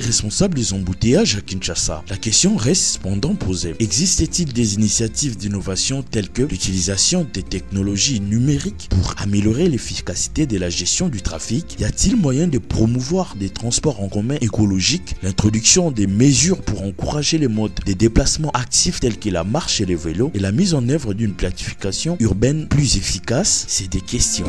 Responsable 0.00 0.54
des 0.54 0.72
embouteillages 0.72 1.36
à 1.36 1.40
Kinshasa 1.40 2.04
La 2.08 2.16
question 2.16 2.56
reste 2.56 2.94
cependant 2.94 3.34
posée. 3.34 3.74
Existe-t-il 3.78 4.52
des 4.52 4.74
initiatives 4.74 5.36
d'innovation 5.36 6.02
telles 6.02 6.30
que 6.30 6.42
l'utilisation 6.42 7.26
des 7.32 7.42
technologies 7.42 8.20
numériques 8.20 8.88
pour 8.90 9.14
améliorer 9.18 9.68
l'efficacité 9.68 10.46
de 10.46 10.58
la 10.58 10.70
gestion 10.70 11.08
du 11.08 11.22
trafic? 11.22 11.76
Y 11.78 11.84
a-t-il 11.84 12.16
moyen 12.16 12.48
de 12.48 12.58
promouvoir 12.58 13.36
des 13.36 13.50
transports 13.50 14.02
en 14.02 14.08
commun 14.08 14.36
écologiques? 14.40 15.16
L'introduction 15.22 15.90
des 15.90 16.06
mesures 16.06 16.62
pour 16.62 16.82
encourager 16.82 17.38
les 17.38 17.48
modes 17.48 17.72
de 17.86 17.92
déplacement 17.92 18.50
actifs 18.50 19.00
tels 19.00 19.18
que 19.18 19.30
la 19.30 19.44
marche 19.44 19.80
et 19.80 19.86
les 19.86 19.96
vélos 19.96 20.30
et 20.34 20.38
la 20.38 20.52
mise 20.52 20.74
en 20.74 20.88
œuvre 20.88 21.14
d'une 21.14 21.34
planification 21.34 22.16
urbaine 22.20 22.68
plus 22.68 22.96
efficace? 22.96 23.64
C'est 23.68 23.88
des 23.88 24.00
questions. 24.00 24.46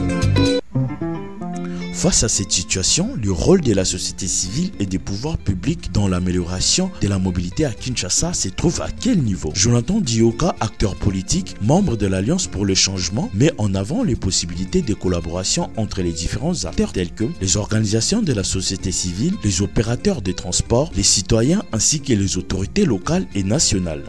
Face 2.00 2.24
à 2.24 2.30
cette 2.30 2.54
situation, 2.54 3.10
le 3.22 3.30
rôle 3.30 3.60
de 3.60 3.74
la 3.74 3.84
société 3.84 4.26
civile 4.26 4.72
et 4.80 4.86
des 4.86 5.00
pouvoirs 5.00 5.38
publics 5.38 5.92
dans 5.92 6.08
l'amélioration 6.08 6.92
de 7.02 7.10
la 7.10 7.20
mobilité 7.20 7.66
à 7.66 7.72
Kinshasa 7.72 8.32
se 8.32 8.48
trouve 8.48 8.80
à 8.80 8.88
quel 8.90 9.22
niveau? 9.22 9.52
Jonathan 9.54 10.00
Dioka, 10.00 10.56
acteur 10.62 10.96
politique, 10.96 11.58
membre 11.62 11.98
de 11.98 12.08
l'Alliance 12.08 12.48
pour 12.48 12.66
le 12.66 12.74
changement, 12.74 13.30
met 13.34 13.52
en 13.58 13.76
avant 13.76 14.02
les 14.02 14.16
possibilités 14.16 14.82
de 14.82 14.94
collaboration 14.94 15.72
entre 15.76 16.02
les 16.02 16.14
différents 16.14 16.64
acteurs 16.64 16.94
tels 16.94 17.14
que 17.14 17.26
les 17.42 17.58
organisations 17.58 18.22
de 18.22 18.32
la 18.32 18.46
société 18.46 18.94
civile, 18.94 19.34
les 19.44 19.62
opérateurs 19.62 20.22
de 20.22 20.32
transport, 20.32 20.92
les 20.96 21.04
citoyens 21.04 21.64
ainsi 21.74 22.00
que 22.00 22.14
les 22.14 22.38
autorités 22.38 22.86
locales 22.86 23.28
et 23.36 23.44
nationales. 23.44 24.06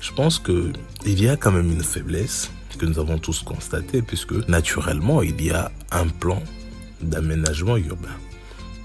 Je 0.00 0.12
pense 0.16 0.40
qu'il 0.40 1.22
y 1.22 1.28
a 1.28 1.36
quand 1.36 1.52
même 1.52 1.70
une 1.70 1.84
faiblesse 1.84 2.50
que 2.76 2.86
nous 2.86 2.98
avons 2.98 3.18
tous 3.18 3.42
constaté, 3.42 4.02
puisque 4.02 4.48
naturellement, 4.48 5.22
il 5.22 5.42
y 5.42 5.50
a 5.50 5.70
un 5.90 6.08
plan 6.08 6.42
d'aménagement 7.00 7.76
urbain. 7.76 8.16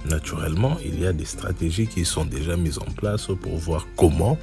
Naturellement, 0.10 0.78
il 0.84 1.00
y 1.00 1.06
a 1.06 1.14
des 1.14 1.26
stratégies 1.26 1.88
qui 1.88 2.06
sont 2.06 2.26
déjà 2.26 2.58
mises 2.58 2.80
en 2.80 2.92
place 2.92 3.28
pour 3.42 3.58
voir 3.58 3.88
comment 3.96 4.38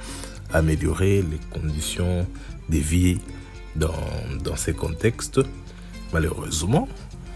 améliorer 0.53 1.21
les 1.21 1.39
conditions 1.51 2.25
de 2.69 2.77
vie 2.77 3.19
dans, 3.75 3.93
dans 4.43 4.55
ces 4.55 4.73
contextes. 4.73 5.41
Malheureusement, 6.13 6.87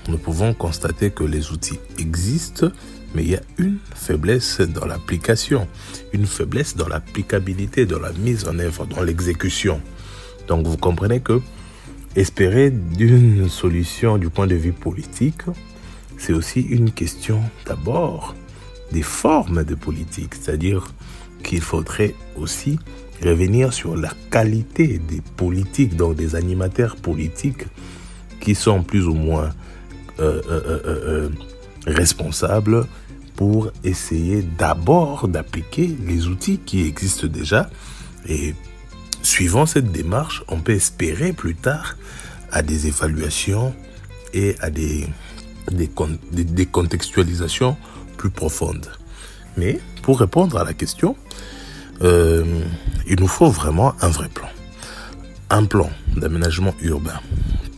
nous 0.08 0.18
pouvons 0.18 0.54
constater 0.54 1.12
que 1.12 1.24
les 1.24 1.52
outils 1.52 1.80
existent, 1.98 2.68
mais 3.14 3.24
il 3.24 3.32
y 3.32 3.36
a 3.36 3.42
une 3.58 3.78
faiblesse 3.94 4.62
dans 4.62 4.86
l'application, 4.86 5.68
une 6.14 6.26
faiblesse 6.26 6.76
dans 6.76 6.88
l'applicabilité, 6.88 7.86
dans 7.86 8.00
la 8.00 8.12
mise 8.14 8.48
en 8.48 8.58
œuvre, 8.60 8.86
dans 8.86 9.02
l'exécution. 9.02 9.82
Donc 10.48 10.66
vous 10.66 10.78
comprenez 10.78 11.22
que 11.22 11.42
espérer 12.16 12.70
d'une 12.70 13.50
solution 13.50 14.18
du 14.18 14.30
point 14.30 14.48
de 14.48 14.56
vue 14.56 14.74
politique, 14.74 15.44
c'est 16.18 16.34
aussi 16.34 16.62
une 16.62 16.92
question 16.92 17.42
d'abord 17.66 18.36
des 18.92 19.02
formes 19.02 19.64
de 19.64 19.76
politique, 19.76 20.36
c'est-à-dire 20.36 20.94
qu'il 21.44 21.62
faudrait 21.62 22.16
aussi 22.38 22.80
revenir 23.24 23.74
sur 23.74 23.96
la 23.96 24.12
qualité 24.30 25.00
des 25.00 25.22
politiques, 25.36 25.96
donc 25.96 26.16
des 26.16 26.36
animateurs 26.36 26.96
politiques 26.96 27.66
qui 28.40 28.56
sont 28.56 28.84
plus 28.84 29.08
ou 29.08 29.14
moins 29.14 29.50
euh, 30.20 30.42
euh, 30.50 30.80
euh, 30.86 31.30
responsables 31.88 32.86
pour 33.36 33.72
essayer 33.84 34.44
d'abord 34.58 35.28
d'appliquer 35.28 35.90
les 36.06 36.28
outils 36.28 36.60
qui 36.60 36.86
existent 36.86 37.28
déjà 37.28 37.70
et 38.28 38.54
suivant 39.24 39.66
cette 39.66 39.92
démarche, 39.92 40.44
on 40.48 40.60
peut 40.60 40.74
espérer 40.74 41.34
plus 41.34 41.56
tard 41.56 41.98
à 42.52 42.62
des 42.62 42.88
évaluations 42.88 43.74
et 44.34 44.56
à 44.60 44.70
des, 44.70 45.08
des, 45.72 46.66
contextualisations 46.66 47.78
plus 48.18 48.30
profondes. 48.30 48.92
Mais 49.58 49.80
pour 50.04 50.20
répondre 50.20 50.58
à 50.58 50.64
la 50.64 50.74
question, 50.74 51.16
euh, 52.02 52.44
il 53.08 53.20
nous 53.20 53.28
faut 53.28 53.50
vraiment 53.50 53.96
un 54.02 54.10
vrai 54.10 54.30
plan. 54.30 54.50
Un 55.50 55.66
plan 55.66 55.90
d'aménagement 56.16 56.76
urbain 56.82 57.20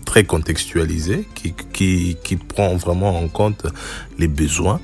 très 0.05 0.23
contextualisé 0.23 1.27
qui, 1.35 1.53
qui, 1.73 2.17
qui, 2.23 2.37
prend 2.37 2.73
vraiment 2.75 3.19
en 3.19 3.27
compte 3.27 3.65
les 4.17 4.29
besoins 4.29 4.79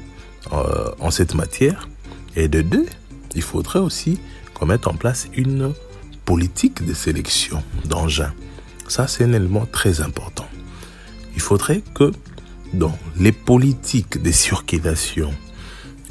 euh, 0.52 0.92
en 1.00 1.10
cette 1.10 1.36
matière. 1.36 1.88
Et 2.36 2.50
de 2.50 2.62
deux, 2.62 2.86
il 3.36 3.42
faudrait 3.42 3.80
aussi 3.80 4.20
qu'on 4.54 4.66
mette 4.66 4.88
en 4.88 4.94
place 4.94 5.30
une 5.34 5.74
politique 6.32 6.86
de 6.86 6.94
sélection 6.94 7.62
d'engins. 7.84 8.34
Ça, 8.88 9.06
c'est 9.06 9.26
un 9.26 9.34
élément 9.34 9.66
très 9.70 10.00
important. 10.00 10.48
Il 11.36 11.42
faudrait 11.42 11.82
que 11.94 12.14
dans 12.74 12.98
les 13.20 13.34
politiques 13.34 14.22
de 14.22 14.32
circulation 14.32 15.32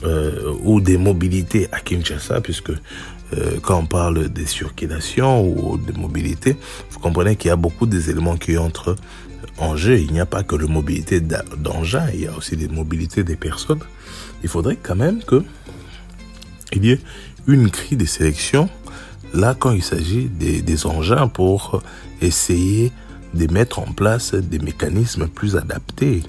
euh, 0.02 0.52
ou 0.62 0.82
des 0.82 0.98
mobilités 0.98 1.68
à 1.72 1.80
Kinshasa, 1.80 2.42
puisque 2.42 2.68
euh, 2.68 3.58
quand 3.62 3.78
on 3.78 3.86
parle 3.86 4.28
des 4.28 4.44
circulations 4.44 5.42
ou 5.42 5.78
de 5.78 5.92
mobilité, 5.98 6.54
vous 6.90 6.98
comprenez 6.98 7.36
qu'il 7.36 7.48
y 7.48 7.52
a 7.52 7.56
beaucoup 7.56 7.86
des 7.86 8.10
éléments 8.10 8.36
qui 8.36 8.58
entrent 8.58 8.96
en 9.56 9.74
jeu. 9.74 10.00
Il 10.00 10.12
n'y 10.12 10.20
a 10.20 10.26
pas 10.26 10.42
que 10.42 10.54
la 10.54 10.66
mobilité 10.66 11.22
d'engins, 11.22 12.08
il 12.12 12.20
y 12.20 12.26
a 12.26 12.36
aussi 12.36 12.58
des 12.58 12.68
mobilités 12.68 13.24
des 13.24 13.36
personnes. 13.36 13.84
Il 14.42 14.50
faudrait 14.50 14.76
quand 14.76 14.96
même 14.96 15.24
que 15.24 15.42
il 16.74 16.84
y 16.84 16.90
ait 16.90 17.00
une 17.46 17.68
grille 17.68 17.96
de 17.96 18.04
sélection 18.04 18.68
là 19.34 19.54
quand 19.58 19.72
il 19.72 19.82
s'agit 19.82 20.28
des, 20.28 20.86
engins 20.86 21.28
pour 21.28 21.82
essayer 22.20 22.92
de 23.34 23.52
mettre 23.52 23.78
en 23.78 23.92
place 23.92 24.34
des 24.34 24.58
mécanismes 24.58 25.28
plus 25.28 25.56
adaptés. 25.56 26.22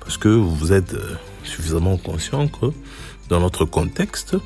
Parce 0.00 0.16
que 0.16 0.28
vous 0.28 0.72
êtes 0.72 0.94
suffisamment 1.42 1.96
conscients 1.96 2.48
que 2.48 2.66
dans 3.28 3.40
notre 3.40 3.64
contexte, 3.64 4.36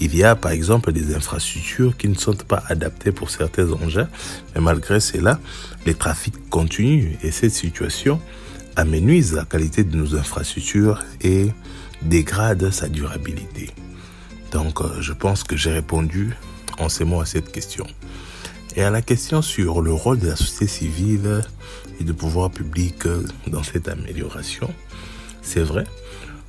il 0.00 0.16
y 0.16 0.22
a 0.22 0.36
par 0.36 0.52
exemple 0.52 0.92
des 0.92 1.14
infrastructures 1.14 1.96
qui 1.96 2.08
ne 2.08 2.14
sont 2.14 2.34
pas 2.34 2.62
adaptées 2.68 3.10
pour 3.10 3.30
certains 3.30 3.72
engins, 3.72 4.08
mais 4.54 4.60
malgré 4.60 5.00
cela, 5.00 5.40
les 5.86 5.94
trafics 5.94 6.48
continuent 6.50 7.16
et 7.22 7.32
cette 7.32 7.52
situation 7.52 8.20
amenuise 8.76 9.32
la 9.32 9.44
qualité 9.44 9.82
de 9.82 9.96
nos 9.96 10.14
infrastructures 10.14 11.02
et 11.20 11.48
dégrade 12.02 12.70
sa 12.70 12.88
durabilité. 12.88 13.70
Donc 14.52 14.80
euh, 14.80 15.00
je 15.00 15.12
pense 15.12 15.42
que 15.42 15.56
j'ai 15.56 15.72
répondu 15.72 16.36
en 16.78 16.88
ces 16.88 17.04
mots 17.04 17.20
à 17.20 17.26
cette 17.26 17.50
question. 17.52 17.86
Et 18.76 18.82
à 18.82 18.90
la 18.90 19.02
question 19.02 19.42
sur 19.42 19.82
le 19.82 19.92
rôle 19.92 20.18
de 20.18 20.28
la 20.28 20.36
société 20.36 20.66
civile 20.66 21.42
et 22.00 22.04
du 22.04 22.14
pouvoir 22.14 22.50
public 22.50 23.04
dans 23.46 23.62
cette 23.62 23.88
amélioration, 23.88 24.72
c'est 25.42 25.62
vrai, 25.62 25.84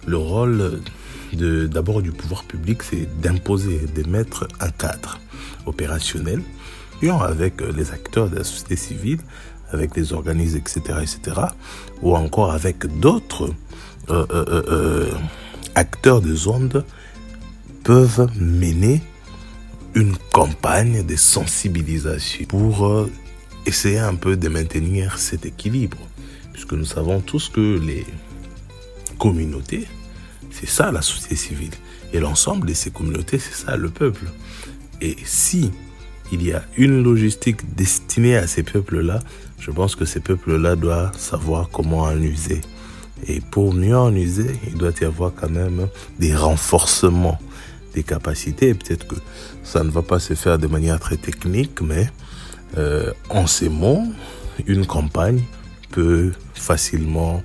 le 0.05 0.17
rôle 0.17 0.81
d'abord 1.33 2.01
du 2.01 2.11
pouvoir 2.11 2.43
public, 2.43 2.83
c'est 2.83 3.07
d'imposer, 3.21 3.81
de 3.95 4.07
mettre 4.07 4.47
un 4.59 4.69
cadre 4.69 5.19
opérationnel, 5.65 6.41
avec 7.07 7.61
les 7.61 7.91
acteurs 7.91 8.29
de 8.29 8.37
la 8.37 8.43
société 8.43 8.75
civile, 8.75 9.19
avec 9.71 9.95
les 9.95 10.13
organismes, 10.13 10.57
etc., 10.57 10.81
etc., 11.01 11.41
ou 12.01 12.15
encore 12.15 12.51
avec 12.51 12.85
d'autres 12.99 13.53
euh, 14.09 14.25
euh, 14.31 14.63
euh, 14.69 15.11
acteurs 15.75 16.21
des 16.21 16.47
ondes, 16.47 16.83
peuvent 17.83 18.27
mener 18.35 19.01
une 19.95 20.15
campagne 20.31 21.05
de 21.05 21.15
sensibilisation 21.15 22.45
pour 22.45 23.07
essayer 23.65 23.99
un 23.99 24.15
peu 24.15 24.37
de 24.37 24.47
maintenir 24.49 25.17
cet 25.17 25.45
équilibre, 25.45 25.97
puisque 26.53 26.73
nous 26.73 26.85
savons 26.85 27.21
tous 27.21 27.49
que 27.49 27.79
les 27.79 28.05
communautés 29.17 29.87
c'est 30.51 30.67
ça 30.67 30.91
la 30.91 31.01
société 31.01 31.35
civile. 31.35 31.73
Et 32.13 32.19
l'ensemble 32.19 32.67
de 32.67 32.73
ces 32.73 32.91
communautés, 32.91 33.39
c'est 33.39 33.65
ça 33.65 33.77
le 33.77 33.89
peuple. 33.89 34.25
Et 35.01 35.15
si 35.23 35.71
il 36.31 36.43
y 36.43 36.53
a 36.53 36.63
une 36.77 37.03
logistique 37.03 37.75
destinée 37.75 38.35
à 38.35 38.47
ces 38.47 38.63
peuples-là, 38.63 39.19
je 39.59 39.71
pense 39.71 39.95
que 39.95 40.05
ces 40.05 40.19
peuples-là 40.19 40.75
doivent 40.75 41.17
savoir 41.17 41.69
comment 41.69 42.01
en 42.01 42.17
user. 42.17 42.61
Et 43.27 43.41
pour 43.41 43.73
mieux 43.73 43.97
en 43.97 44.13
user, 44.15 44.51
il 44.67 44.75
doit 44.75 44.91
y 45.01 45.05
avoir 45.05 45.33
quand 45.33 45.49
même 45.49 45.87
des 46.19 46.35
renforcements 46.35 47.39
des 47.93 48.03
capacités. 48.03 48.73
Peut-être 48.73 49.07
que 49.07 49.15
ça 49.63 49.83
ne 49.83 49.89
va 49.89 50.01
pas 50.01 50.19
se 50.19 50.33
faire 50.33 50.57
de 50.57 50.67
manière 50.67 50.99
très 50.99 51.17
technique, 51.17 51.81
mais 51.81 52.09
euh, 52.77 53.11
en 53.29 53.47
ces 53.47 53.69
mots, 53.69 54.03
une 54.65 54.85
campagne 54.85 55.41
peut 55.91 56.31
facilement 56.53 57.41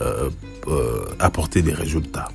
euh, 0.00 0.30
euh, 0.68 1.04
apporter 1.18 1.62
des 1.62 1.72
résultats. 1.72 2.28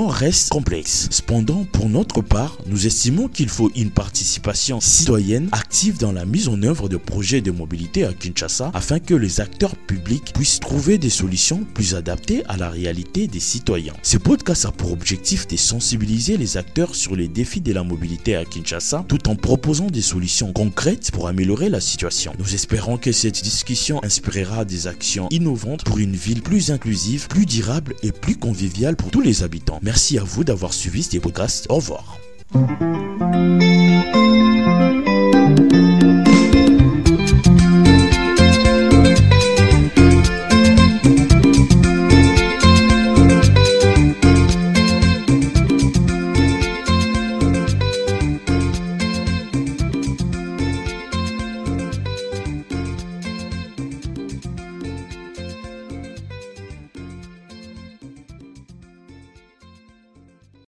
Reste 0.00 0.48
complexe. 0.48 1.08
Cependant, 1.10 1.66
pour 1.70 1.88
notre 1.88 2.22
part, 2.22 2.56
nous 2.66 2.86
estimons 2.86 3.28
qu'il 3.28 3.48
faut 3.48 3.70
une 3.76 3.90
participation 3.90 4.80
citoyenne 4.80 5.48
active 5.52 5.98
dans 5.98 6.12
la 6.12 6.24
mise 6.24 6.48
en 6.48 6.62
œuvre 6.62 6.88
de 6.88 6.96
projets 6.96 7.42
de 7.42 7.50
mobilité 7.50 8.04
à 8.04 8.12
Kinshasa 8.12 8.70
afin 8.72 8.98
que 8.98 9.14
les 9.14 9.40
acteurs 9.40 9.76
publics 9.76 10.32
puissent 10.32 10.60
trouver 10.60 10.96
des 10.96 11.10
solutions 11.10 11.66
plus 11.74 11.94
adaptées 11.94 12.42
à 12.48 12.56
la 12.56 12.70
réalité 12.70 13.26
des 13.26 13.40
citoyens. 13.40 13.92
Ce 14.02 14.16
podcast 14.16 14.64
a 14.64 14.72
pour 14.72 14.92
objectif 14.92 15.46
de 15.46 15.56
sensibiliser 15.56 16.38
les 16.38 16.56
acteurs 16.56 16.94
sur 16.94 17.14
les 17.14 17.28
défis 17.28 17.60
de 17.60 17.72
la 17.72 17.82
mobilité 17.82 18.34
à 18.34 18.44
Kinshasa 18.44 19.04
tout 19.08 19.28
en 19.28 19.36
proposant 19.36 19.88
des 19.88 20.02
solutions 20.02 20.52
concrètes 20.52 21.10
pour 21.10 21.28
améliorer 21.28 21.68
la 21.68 21.80
situation. 21.80 22.32
Nous 22.38 22.54
espérons 22.54 22.96
que 22.96 23.12
cette 23.12 23.42
discussion 23.42 24.02
inspirera 24.02 24.64
des 24.64 24.86
actions 24.86 25.28
innovantes 25.30 25.84
pour 25.84 25.98
une 25.98 26.16
ville 26.16 26.42
plus 26.42 26.70
inclusive, 26.70 27.28
plus 27.28 27.46
durable 27.46 27.94
et 28.02 28.12
plus 28.12 28.36
conviviale 28.36 28.96
pour 28.96 29.10
tous 29.10 29.20
les 29.20 29.42
habitants. 29.42 29.80
Merci 29.82 30.16
à 30.16 30.22
vous 30.22 30.44
d'avoir 30.44 30.72
suivi 30.72 31.02
ce 31.02 31.18
podcast. 31.18 31.66
Au 31.68 31.76
revoir. 31.76 32.18